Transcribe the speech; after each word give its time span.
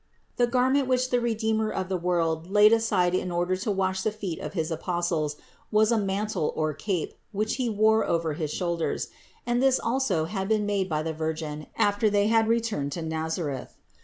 The 0.37 0.47
garment 0.47 0.87
which 0.87 1.11
the 1.11 1.19
Redeemer 1.19 1.69
of 1.69 1.87
the 1.87 1.95
world 1.95 2.49
laid 2.49 2.73
aside 2.73 3.13
in 3.13 3.29
order 3.29 3.55
to 3.57 3.69
wash 3.69 4.01
the 4.01 4.11
feet 4.11 4.39
of 4.39 4.53
his 4.53 4.71
Apostles, 4.71 5.35
was 5.71 5.91
a 5.91 5.97
mantle 5.99 6.53
or 6.55 6.73
cape, 6.73 7.13
which 7.31 7.57
He 7.57 7.69
wore 7.69 8.03
over 8.03 8.33
his 8.33 8.49
shoulders; 8.51 9.09
and 9.45 9.61
this 9.61 9.79
also 9.79 10.25
had 10.25 10.47
been 10.47 10.65
made 10.65 10.89
by 10.89 11.03
the 11.03 11.13
Virgin 11.13 11.67
after 11.77 12.09
they 12.09 12.29
had 12.29 12.47
returned 12.47 12.93
to 12.93 13.03
Nazareth. 13.03 13.75